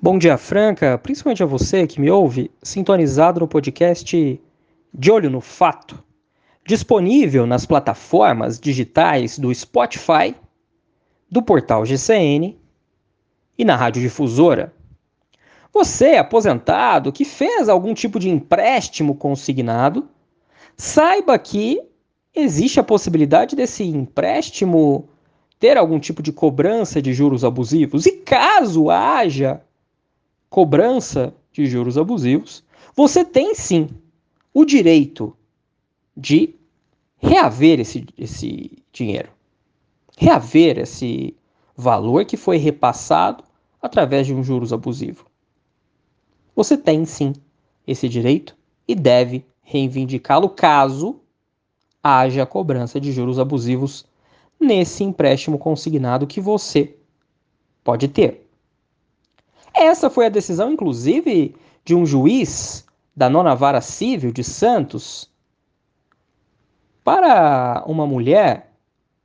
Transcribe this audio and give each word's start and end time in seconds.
Bom 0.00 0.16
dia, 0.16 0.38
Franca, 0.38 0.96
principalmente 0.96 1.42
a 1.42 1.46
você 1.46 1.84
que 1.84 2.00
me 2.00 2.08
ouve, 2.08 2.52
sintonizado 2.62 3.40
no 3.40 3.48
podcast 3.48 4.40
De 4.94 5.10
Olho 5.10 5.28
no 5.28 5.40
Fato, 5.40 6.00
disponível 6.64 7.48
nas 7.48 7.66
plataformas 7.66 8.60
digitais 8.60 9.40
do 9.40 9.52
Spotify, 9.52 10.36
do 11.28 11.42
portal 11.42 11.84
GCN 11.84 12.56
e 13.58 13.64
na 13.64 13.74
Rádio 13.74 14.00
Difusora. 14.00 14.72
Você, 15.72 16.14
aposentado, 16.14 17.10
que 17.10 17.24
fez 17.24 17.68
algum 17.68 17.92
tipo 17.92 18.20
de 18.20 18.30
empréstimo 18.30 19.16
consignado, 19.16 20.08
saiba 20.76 21.36
que 21.40 21.82
existe 22.32 22.78
a 22.78 22.84
possibilidade 22.84 23.56
desse 23.56 23.82
empréstimo 23.82 25.08
ter 25.58 25.76
algum 25.76 25.98
tipo 25.98 26.22
de 26.22 26.32
cobrança 26.32 27.02
de 27.02 27.12
juros 27.12 27.42
abusivos. 27.42 28.06
E 28.06 28.12
caso 28.12 28.90
haja 28.90 29.60
cobrança 30.48 31.34
de 31.52 31.66
juros 31.66 31.98
abusivos, 31.98 32.64
você 32.94 33.24
tem 33.24 33.54
sim 33.54 33.88
o 34.52 34.64
direito 34.64 35.36
de 36.16 36.54
reaver 37.16 37.80
esse, 37.80 38.06
esse 38.16 38.72
dinheiro, 38.92 39.30
reaver 40.16 40.78
esse 40.78 41.36
valor 41.76 42.24
que 42.24 42.36
foi 42.36 42.56
repassado 42.56 43.44
através 43.80 44.26
de 44.26 44.34
um 44.34 44.42
juros 44.42 44.72
abusivo. 44.72 45.26
Você 46.56 46.76
tem 46.76 47.04
sim 47.04 47.32
esse 47.86 48.08
direito 48.08 48.56
e 48.86 48.94
deve 48.94 49.44
reivindicá-lo 49.62 50.48
caso 50.48 51.20
haja 52.02 52.46
cobrança 52.46 53.00
de 53.00 53.12
juros 53.12 53.38
abusivos 53.38 54.04
nesse 54.58 55.04
empréstimo 55.04 55.58
consignado 55.58 56.26
que 56.26 56.40
você 56.40 56.96
pode 57.84 58.08
ter. 58.08 58.47
Essa 59.78 60.10
foi 60.10 60.26
a 60.26 60.28
decisão, 60.28 60.72
inclusive, 60.72 61.54
de 61.84 61.94
um 61.94 62.04
juiz 62.04 62.84
da 63.14 63.30
nona 63.30 63.54
vara 63.54 63.80
civil 63.80 64.32
de 64.32 64.42
Santos 64.42 65.30
para 67.04 67.84
uma 67.86 68.04
mulher 68.04 68.72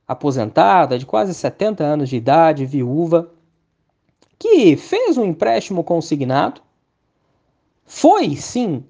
aposentada 0.06 0.96
de 0.96 1.04
quase 1.04 1.34
70 1.34 1.82
anos 1.82 2.08
de 2.08 2.16
idade, 2.16 2.64
viúva, 2.64 3.32
que 4.38 4.76
fez 4.76 5.18
um 5.18 5.24
empréstimo 5.24 5.82
consignado, 5.82 6.62
foi 7.84 8.36
sim 8.36 8.84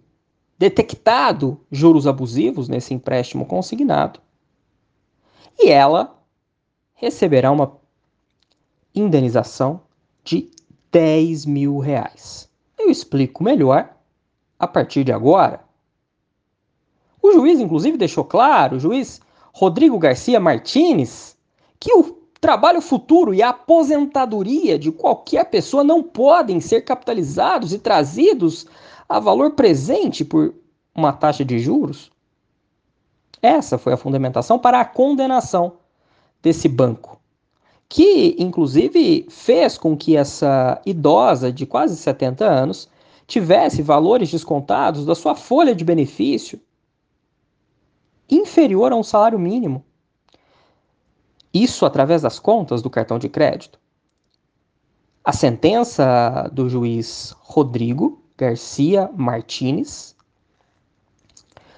detectado 0.59 1.59
juros 1.71 2.06
abusivos 2.06 2.69
nesse 2.69 2.93
empréstimo 2.93 3.47
consignado, 3.47 4.21
e 5.59 5.71
ela 5.71 6.15
receberá 6.93 7.51
uma 7.51 7.78
indenização 8.95 9.81
de 10.23 10.51
10 10.95 11.47
mil 11.47 11.78
reais. 11.81 12.48
Eu 12.78 12.89
explico 12.89 13.42
melhor 13.42 13.92
a 14.56 14.69
partir 14.69 15.03
de 15.03 15.11
agora. 15.11 15.61
O 17.20 17.33
juiz, 17.33 17.59
inclusive, 17.59 17.98
deixou 17.98 18.25
claro, 18.25 18.77
o 18.77 18.78
juiz 18.81 19.20
Rodrigo 19.53 19.98
Garcia 19.98 20.39
Martins, 20.39 21.37
que 21.81 21.92
o 21.92 22.17
trabalho 22.41 22.81
futuro 22.81 23.34
e 23.34 23.42
a 23.42 23.48
aposentadoria 23.48 24.78
de 24.78 24.92
qualquer 24.92 25.50
pessoa 25.50 25.83
não 25.83 26.00
podem 26.00 26.61
ser 26.61 26.83
capitalizados 26.83 27.72
e 27.72 27.78
trazidos 27.81 28.65
a 29.09 29.19
valor 29.19 29.50
presente 29.50 30.25
por 30.25 30.55
uma 30.95 31.12
taxa 31.12 31.45
de 31.45 31.59
juros. 31.59 32.12
Essa 33.42 33.78
foi 33.78 33.95
a 33.95 33.97
fundamentação 33.97 34.61
para 34.61 34.81
a 34.81 34.84
condenação 34.84 35.72
desse 36.41 36.69
banco 36.69 37.20
que 37.89 38.35
inclusive 38.39 39.27
fez 39.29 39.79
com 39.79 39.97
que 39.97 40.17
essa 40.17 40.81
idosa 40.85 41.53
de 41.53 41.67
quase 41.67 41.97
70 41.97 42.45
anos 42.45 42.89
tivesse 43.27 43.83
valores 43.83 44.31
descontados 44.31 45.07
da 45.07 45.15
sua 45.15 45.35
folha 45.35 45.75
de 45.75 45.85
benefício 45.85 46.61
inferior 48.29 48.93
a 48.93 48.97
um 48.97 49.03
salário 49.03 49.39
mínimo. 49.39 49.84
Isso 51.53 51.87
através 51.87 52.23
das 52.23 52.39
contas 52.39 52.83
do 52.83 52.91
cartão 52.91 53.19
de 53.19 53.28
crédito. 53.28 53.78
A 55.23 55.33
sentença 55.33 56.50
do 56.53 56.69
juiz 56.69 57.34
Rodrigo 57.39 58.23
Garcia 58.37 59.09
Martinez 59.15 60.15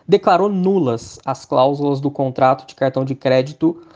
declarou 0.09 0.49
nulas 0.49 1.19
as 1.25 1.45
cláusulas 1.45 2.01
do 2.01 2.11
contrato 2.11 2.67
de 2.67 2.75
cartão 2.75 3.05
de 3.05 3.15
crédito 3.15 3.87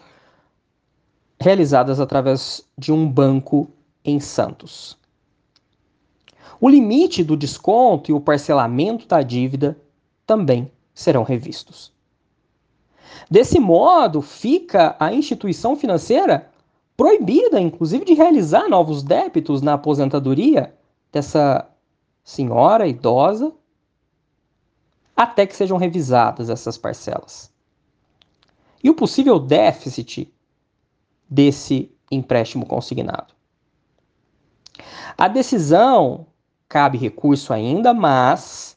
realizadas 1.40 1.98
através 1.98 2.62
de 2.76 2.92
um 2.92 3.10
banco 3.10 3.68
em 4.04 4.20
Santos. 4.20 4.96
O 6.60 6.68
limite 6.68 7.24
do 7.24 7.36
desconto 7.36 8.10
e 8.10 8.14
o 8.14 8.20
parcelamento 8.20 9.06
da 9.06 9.22
dívida 9.22 9.76
também 10.26 10.70
serão 10.92 11.22
revistos. 11.22 11.90
Desse 13.30 13.58
modo, 13.58 14.20
fica 14.20 14.94
a 15.00 15.12
instituição 15.12 15.74
financeira 15.74 16.50
proibida, 16.96 17.58
inclusive, 17.58 18.04
de 18.04 18.12
realizar 18.12 18.68
novos 18.68 19.02
débitos 19.02 19.62
na 19.62 19.74
aposentadoria 19.74 20.74
dessa 21.10 21.66
senhora 22.22 22.86
idosa 22.86 23.52
até 25.16 25.46
que 25.46 25.56
sejam 25.56 25.78
revisadas 25.78 26.50
essas 26.50 26.76
parcelas. 26.76 27.50
E 28.82 28.90
o 28.90 28.94
possível 28.94 29.38
déficit 29.38 30.30
desse 31.30 31.91
empréstimo 32.10 32.66
consignado. 32.66 33.32
A 35.16 35.28
decisão 35.28 36.26
cabe 36.68 36.98
recurso 36.98 37.52
ainda, 37.52 37.94
mas 37.94 38.76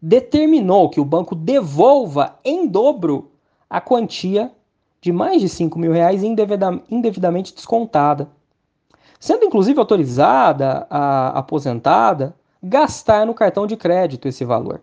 determinou 0.00 0.90
que 0.90 1.00
o 1.00 1.04
banco 1.04 1.34
devolva 1.34 2.38
em 2.44 2.66
dobro 2.66 3.32
a 3.68 3.80
quantia 3.80 4.52
de 5.00 5.12
mais 5.12 5.40
de 5.40 5.48
5 5.48 5.78
mil 5.78 5.92
reais 5.92 6.22
indevidamente 6.22 7.54
descontada, 7.54 8.28
sendo 9.18 9.44
inclusive 9.44 9.78
autorizada 9.78 10.86
a 10.90 11.38
aposentada 11.38 12.34
gastar 12.62 13.24
no 13.26 13.34
cartão 13.34 13.66
de 13.66 13.76
crédito 13.76 14.26
esse 14.26 14.44
valor. 14.44 14.82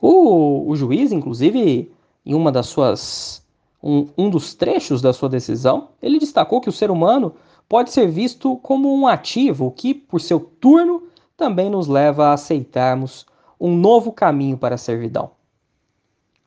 O, 0.00 0.68
o 0.68 0.76
juiz, 0.76 1.12
inclusive, 1.12 1.90
em 2.26 2.34
uma 2.34 2.52
das 2.52 2.66
suas 2.66 3.43
um, 3.84 4.08
um 4.16 4.30
dos 4.30 4.54
trechos 4.54 5.02
da 5.02 5.12
sua 5.12 5.28
decisão, 5.28 5.90
ele 6.00 6.18
destacou 6.18 6.58
que 6.58 6.70
o 6.70 6.72
ser 6.72 6.90
humano 6.90 7.34
pode 7.68 7.92
ser 7.92 8.08
visto 8.08 8.56
como 8.56 8.90
um 8.90 9.06
ativo 9.06 9.70
que, 9.70 9.92
por 9.92 10.22
seu 10.22 10.40
turno, 10.40 11.02
também 11.36 11.68
nos 11.68 11.86
leva 11.86 12.28
a 12.28 12.32
aceitarmos 12.32 13.26
um 13.60 13.76
novo 13.76 14.10
caminho 14.10 14.56
para 14.56 14.76
a 14.76 14.78
servidão. 14.78 15.32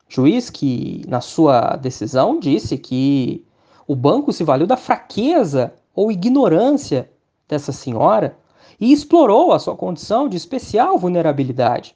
Juiz 0.10 0.50
que, 0.50 1.04
na 1.08 1.22
sua 1.22 1.76
decisão, 1.76 2.40
disse 2.40 2.76
que 2.76 3.46
o 3.86 3.96
banco 3.96 4.34
se 4.34 4.44
valeu 4.44 4.66
da 4.66 4.78
fraqueza 4.78 5.76
ou 5.94 6.12
ignorância 6.12 7.12
dessa 7.48 7.72
senhora 7.72 8.36
e 8.80 8.92
explorou 8.92 9.54
a 9.54 9.60
sua 9.60 9.76
condição 9.76 10.28
de 10.28 10.38
especial 10.38 10.98
vulnerabilidade 10.98 11.96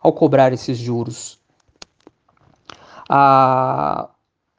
ao 0.00 0.12
cobrar 0.12 0.52
esses 0.52 0.76
juros. 0.76 1.38
A 3.08 4.08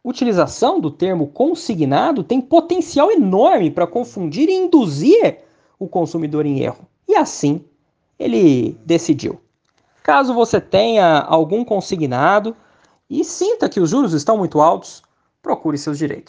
utilização 0.07 0.79
do 0.79 0.89
termo 0.89 1.27
consignado 1.27 2.23
tem 2.23 2.39
potencial 2.39 3.11
enorme 3.11 3.69
para 3.69 3.85
confundir 3.85 4.47
e 4.47 4.53
induzir 4.53 5.39
o 5.77 5.87
consumidor 5.87 6.45
em 6.45 6.61
erro. 6.61 6.87
E 7.07 7.15
assim 7.15 7.61
ele 8.17 8.77
decidiu. 8.85 9.39
Caso 10.01 10.33
você 10.33 10.61
tenha 10.61 11.19
algum 11.19 11.65
consignado 11.65 12.55
e 13.09 13.23
sinta 13.23 13.67
que 13.67 13.81
os 13.81 13.89
juros 13.89 14.13
estão 14.13 14.37
muito 14.37 14.61
altos, 14.61 15.03
procure 15.41 15.77
seus 15.77 15.97
direitos. 15.97 16.25